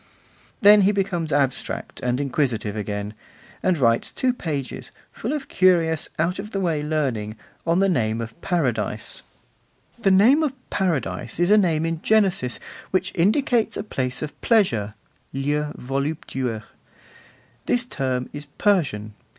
[0.61, 3.13] Then he becomes abstract and inquisitive again,
[3.61, 7.35] and writes two pages, full of curious, out of the way learning,
[7.67, 9.21] on the name of Paradise:
[9.99, 12.59] The name of Paradise is a name in Genesis
[12.89, 14.95] which indicates a place of pleasure
[15.33, 16.63] (lieu voluptueux):
[17.67, 19.13] this term is Persian.